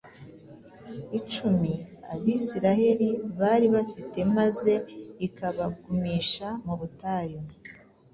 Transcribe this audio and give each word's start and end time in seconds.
icumi 1.19 1.71
Abisirayeli 2.13 3.09
bari 3.39 3.67
bafite 3.75 4.19
maze 4.37 4.73
ikabagumisha 5.27 6.47
mu 6.65 6.73
butayu. 6.79 7.39